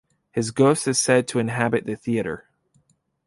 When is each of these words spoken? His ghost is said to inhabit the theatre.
His 0.31 0.49
ghost 0.49 0.87
is 0.87 0.97
said 0.99 1.27
to 1.27 1.37
inhabit 1.37 1.85
the 1.85 1.95
theatre. 1.95 2.49